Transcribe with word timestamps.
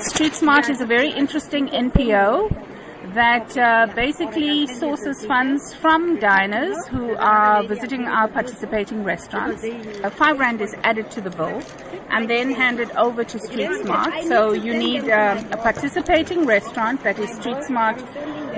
Street 0.00 0.32
Smart 0.32 0.70
is 0.70 0.80
a 0.80 0.86
very 0.86 1.10
interesting 1.10 1.68
NPO 1.68 3.14
that 3.14 3.56
uh, 3.58 3.92
basically 3.96 4.66
sources 4.66 5.24
funds 5.26 5.74
from 5.74 6.20
diners 6.20 6.86
who 6.86 7.16
are 7.16 7.64
visiting 7.66 8.04
our 8.04 8.28
participating 8.28 9.02
restaurants. 9.02 9.64
A 9.64 10.10
five 10.10 10.38
rand 10.38 10.60
is 10.60 10.74
added 10.84 11.10
to 11.10 11.20
the 11.20 11.30
bill 11.30 11.62
and 12.10 12.30
then 12.30 12.52
handed 12.52 12.90
over 12.92 13.24
to 13.24 13.38
Street 13.40 13.70
Smart. 13.82 14.22
So 14.24 14.52
you 14.52 14.72
need 14.72 15.08
uh, 15.08 15.42
a 15.50 15.56
participating 15.56 16.46
restaurant 16.46 17.02
that 17.02 17.18
is 17.18 17.30
Street 17.34 17.64
Smart 17.64 18.00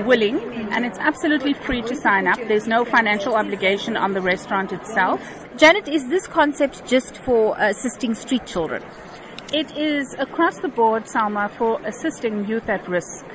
willing 0.05 0.41
and 0.73 0.85
it's 0.85 0.99
absolutely 0.99 1.55
free 1.55 1.81
to 1.83 1.97
sign 1.97 2.27
up. 2.27 2.39
There's 2.49 2.67
no 2.67 2.85
financial 2.85 3.35
obligation 3.35 3.97
on 3.97 4.13
the 4.13 4.21
restaurant 4.21 4.73
itself. 4.73 5.21
Janet, 5.57 5.89
is 5.89 6.07
this 6.09 6.27
concept 6.27 6.87
just 6.87 7.17
for 7.17 7.57
assisting 7.59 8.15
street 8.15 8.47
children? 8.47 8.83
It 9.53 9.77
is 9.77 10.15
across 10.17 10.61
the 10.61 10.69
board, 10.69 11.07
Salma, 11.07 11.51
for 11.51 11.81
assisting 11.85 12.47
youth 12.47 12.69
at 12.69 12.87
risk. 12.87 13.27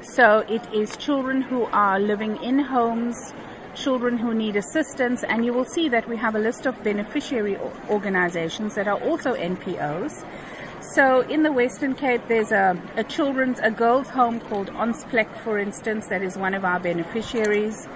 So 0.00 0.38
it 0.48 0.66
is 0.72 0.96
children 0.96 1.42
who 1.42 1.64
are 1.66 2.00
living 2.00 2.42
in 2.42 2.58
homes, 2.58 3.34
children 3.74 4.16
who 4.16 4.32
need 4.32 4.56
assistance, 4.56 5.22
and 5.24 5.44
you 5.44 5.52
will 5.52 5.66
see 5.66 5.90
that 5.90 6.08
we 6.08 6.16
have 6.16 6.36
a 6.36 6.38
list 6.38 6.64
of 6.64 6.82
beneficiary 6.82 7.58
organizations 7.90 8.74
that 8.76 8.88
are 8.88 8.98
also 9.02 9.34
NPOs. 9.34 10.24
So 10.94 11.20
in 11.20 11.42
the 11.42 11.52
Western 11.52 11.96
Cape, 11.96 12.22
there's 12.28 12.50
a, 12.50 12.74
a 12.96 13.04
children's, 13.04 13.58
a 13.58 13.70
girls' 13.70 14.08
home 14.08 14.40
called 14.40 14.68
Onsplek, 14.70 15.28
for 15.44 15.58
instance, 15.58 16.06
that 16.06 16.22
is 16.22 16.38
one 16.38 16.54
of 16.54 16.64
our 16.64 16.80
beneficiaries. 16.80 17.86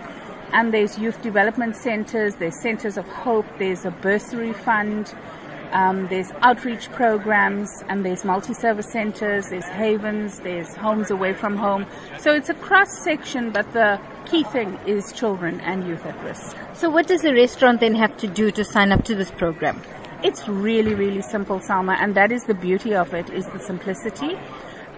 And 0.52 0.74
there's 0.74 0.98
youth 0.98 1.22
development 1.22 1.74
centers, 1.74 2.34
there's 2.34 2.60
centers 2.60 2.98
of 2.98 3.08
hope, 3.08 3.46
there's 3.58 3.86
a 3.86 3.90
bursary 3.90 4.52
fund, 4.52 5.14
um, 5.72 6.08
there's 6.08 6.30
outreach 6.42 6.90
programs 6.92 7.70
and 7.88 8.04
there's 8.04 8.24
multi-service 8.24 8.90
centers, 8.90 9.48
there's 9.48 9.64
havens, 9.64 10.40
there's 10.40 10.74
homes 10.74 11.10
away 11.10 11.32
from 11.32 11.56
home. 11.56 11.86
So 12.18 12.32
it's 12.32 12.48
a 12.48 12.54
cross 12.54 13.02
section, 13.02 13.50
but 13.50 13.72
the 13.72 14.00
key 14.26 14.44
thing 14.44 14.78
is 14.86 15.12
children 15.12 15.60
and 15.60 15.86
youth 15.86 16.04
at 16.04 16.22
risk. 16.24 16.56
So 16.74 16.90
what 16.90 17.06
does 17.06 17.24
a 17.24 17.32
restaurant 17.32 17.80
then 17.80 17.94
have 17.94 18.16
to 18.18 18.26
do 18.26 18.50
to 18.50 18.64
sign 18.64 18.92
up 18.92 19.04
to 19.04 19.14
this 19.14 19.30
program? 19.30 19.80
It's 20.22 20.48
really, 20.48 20.94
really 20.94 21.22
simple, 21.22 21.60
Salma, 21.60 21.96
and 22.00 22.14
that 22.14 22.32
is 22.32 22.44
the 22.44 22.54
beauty 22.54 22.94
of 22.94 23.12
it, 23.14 23.30
is 23.30 23.46
the 23.46 23.58
simplicity. 23.58 24.36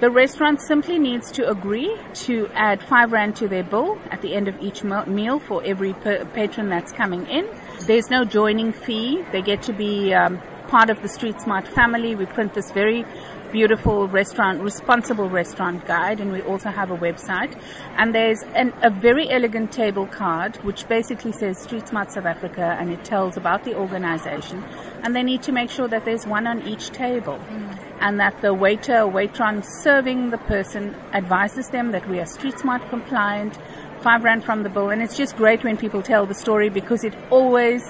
The 0.01 0.11
restaurant 0.11 0.63
simply 0.63 0.97
needs 1.01 1.33
to 1.33 1.51
agree 1.51 1.99
to 2.27 2.49
add 2.55 2.81
five 2.81 3.11
rand 3.11 3.35
to 3.37 3.49
their 3.49 3.65
bill 3.65 3.99
at 4.13 4.23
the 4.23 4.33
end 4.33 4.47
of 4.47 4.57
each 4.63 4.85
meal 4.85 5.41
for 5.41 5.61
every 5.65 5.93
patron 5.93 6.69
that's 6.69 6.93
coming 6.93 7.27
in. 7.27 7.49
There's 7.81 8.09
no 8.09 8.25
joining 8.25 8.73
fee. 8.73 9.25
They 9.33 9.43
get 9.43 9.63
to 9.63 9.73
be 9.73 10.15
um, 10.15 10.41
part 10.69 10.91
of 10.91 11.03
the 11.03 11.09
Street 11.09 11.41
Smart 11.41 11.67
family. 11.67 12.15
We 12.15 12.27
print 12.27 12.55
this 12.55 12.71
very 12.71 13.05
beautiful 13.51 14.07
restaurant, 14.09 14.61
responsible 14.61 15.29
restaurant 15.29 15.87
guide, 15.87 16.21
and 16.21 16.31
we 16.31 16.43
also 16.43 16.71
have 16.71 16.91
a 16.91 16.97
website. 16.97 17.59
And 17.97 18.15
there's 18.15 18.43
an, 18.55 18.73
a 18.83 18.91
very 18.91 19.31
elegant 19.31 19.73
table 19.73 20.07
card 20.07 20.57
which 20.57 20.87
basically 20.89 21.33
says 21.33 21.59
Street 21.59 21.89
Smart 21.89 22.13
South 22.13 22.27
Africa 22.27 22.77
and 22.79 22.91
it 22.91 23.05
tells 23.05 23.37
about 23.37 23.65
the 23.65 23.75
organization. 23.75 24.63
And 25.03 25.17
they 25.17 25.23
need 25.23 25.43
to 25.45 25.53
make 25.53 25.71
sure 25.71 25.89
that 25.89 26.05
there's 26.05 26.27
one 26.27 26.47
on 26.47 26.63
each 26.69 26.91
table. 26.91 27.39
Mm. 27.39 27.79
And 28.01 28.21
that 28.21 28.41
the 28.43 28.55
waiter 28.55 29.01
or 29.01 29.11
waitron 29.11 29.65
serving 29.83 30.31
the 30.31 30.39
person 30.39 30.95
advises 31.13 31.69
them 31.71 31.91
that 31.93 32.09
we 32.09 32.21
are 32.21 32.27
Street 32.27 32.59
Smart 32.59 32.89
compliant, 32.91 33.59
five 33.99 34.25
rand 34.25 34.45
from 34.45 34.63
the 34.63 34.69
bill. 34.69 34.91
And 34.91 35.03
it's 35.03 35.17
just 35.17 35.37
great 35.37 35.65
when 35.65 35.77
people 35.77 36.03
tell 36.03 36.27
the 36.27 36.35
story 36.35 36.69
because 36.69 37.05
it 37.05 37.15
always 37.31 37.83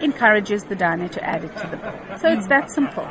encourages 0.00 0.64
the 0.64 0.76
diner 0.76 1.08
to 1.08 1.24
add 1.24 1.44
it 1.44 1.56
to 1.56 1.66
the 1.68 1.76
bill. 1.76 2.18
So 2.18 2.28
it's 2.28 2.46
that 2.48 2.70
simple. 2.70 3.08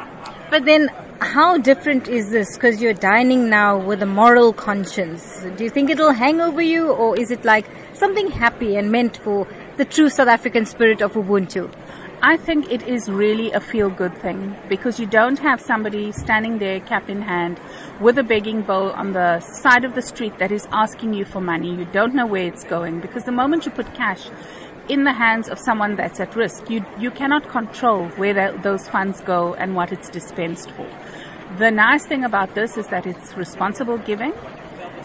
But 0.49 0.65
then, 0.65 0.89
how 1.21 1.57
different 1.57 2.07
is 2.07 2.29
this? 2.29 2.55
Because 2.55 2.81
you're 2.81 2.93
dining 2.93 3.49
now 3.49 3.77
with 3.77 4.01
a 4.03 4.05
moral 4.05 4.53
conscience. 4.53 5.43
Do 5.57 5.63
you 5.63 5.69
think 5.69 5.89
it'll 5.89 6.11
hang 6.11 6.39
over 6.39 6.61
you, 6.61 6.91
or 6.91 7.17
is 7.19 7.31
it 7.31 7.43
like 7.43 7.65
something 7.93 8.29
happy 8.29 8.75
and 8.75 8.91
meant 8.91 9.17
for 9.17 9.47
the 9.77 9.85
true 9.85 10.09
South 10.09 10.27
African 10.27 10.65
spirit 10.65 11.01
of 11.01 11.13
Ubuntu? 11.13 11.71
I 12.21 12.37
think 12.37 12.71
it 12.71 12.81
is 12.87 13.09
really 13.09 13.51
a 13.51 13.59
feel 13.59 13.89
good 13.89 14.17
thing 14.17 14.55
because 14.69 14.99
you 14.99 15.05
don't 15.05 15.37
have 15.39 15.59
somebody 15.59 16.11
standing 16.11 16.57
there 16.59 16.79
cap 16.79 17.09
in 17.09 17.21
hand 17.21 17.59
with 17.99 18.17
a 18.17 18.23
begging 18.23 18.61
bowl 18.61 18.91
on 18.91 19.13
the 19.13 19.41
side 19.41 19.83
of 19.83 19.95
the 19.95 20.01
street 20.01 20.37
that 20.39 20.51
is 20.51 20.67
asking 20.71 21.13
you 21.13 21.25
for 21.25 21.41
money. 21.41 21.75
You 21.75 21.85
don't 21.85 22.15
know 22.15 22.25
where 22.25 22.45
it's 22.45 22.63
going 22.63 23.01
because 23.01 23.25
the 23.25 23.31
moment 23.31 23.65
you 23.65 23.71
put 23.71 23.93
cash 23.93 24.27
in 24.87 25.03
the 25.03 25.13
hands 25.13 25.49
of 25.49 25.59
someone 25.59 25.95
that's 25.95 26.19
at 26.19 26.35
risk. 26.35 26.69
You, 26.69 26.85
you 26.97 27.11
cannot 27.11 27.49
control 27.49 28.05
where 28.17 28.57
those 28.59 28.87
funds 28.87 29.21
go 29.21 29.53
and 29.55 29.75
what 29.75 29.91
it's 29.91 30.09
dispensed 30.09 30.71
for. 30.71 30.87
The 31.57 31.69
nice 31.69 32.05
thing 32.05 32.23
about 32.23 32.55
this 32.55 32.77
is 32.77 32.87
that 32.87 33.05
it's 33.05 33.35
responsible 33.35 33.97
giving. 33.99 34.33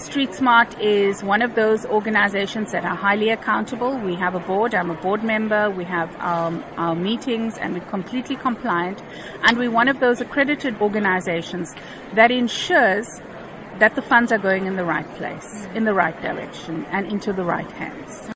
Street 0.01 0.33
Smart 0.33 0.81
is 0.81 1.23
one 1.23 1.43
of 1.43 1.55
those 1.55 1.85
organizations 1.85 2.73
that 2.73 2.87
are 2.87 2.97
highly 2.97 3.29
accountable. 3.29 3.99
We 3.99 4.15
have 4.15 4.35
a 4.35 4.41
board. 4.41 4.75
I'm 4.75 4.91
a 4.91 4.95
board 4.95 5.23
member. 5.23 5.69
We 5.71 5.85
have 5.85 6.19
um, 6.21 6.65
our 6.79 6.95
meetings 6.95 7.59
and 7.59 7.75
we're 7.75 7.91
completely 7.91 8.37
compliant. 8.37 9.03
And 9.43 9.59
we're 9.59 9.71
one 9.71 9.89
of 9.89 10.01
those 10.01 10.23
accredited 10.23 10.81
organizations 10.81 11.75
that 12.15 12.31
ensures 12.31 13.21
that 13.79 13.95
the 13.95 14.01
funds 14.01 14.33
are 14.33 14.39
going 14.39 14.65
in 14.65 14.77
the 14.77 14.85
right 14.85 15.09
place, 15.17 15.67
in 15.75 15.85
the 15.85 15.93
right 15.93 16.19
direction, 16.23 16.87
and 16.87 17.07
into 17.07 17.35
the 17.35 17.45
right 17.45 17.71
hands. 17.73 18.31